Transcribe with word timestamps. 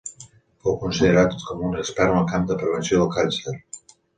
Fou 0.63 0.77
considerat 0.83 1.35
com 1.51 1.61
un 1.69 1.77
expert 1.83 2.15
en 2.17 2.19
el 2.25 2.27
camp 2.35 2.51
de 2.53 2.59
prevenció 2.63 3.03
del 3.05 3.17
càncer. 3.21 3.55